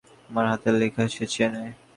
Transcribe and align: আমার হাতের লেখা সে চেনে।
আমার 0.29 0.45
হাতের 0.51 0.73
লেখা 0.81 1.03
সে 1.13 1.25
চেনে। 1.33 1.65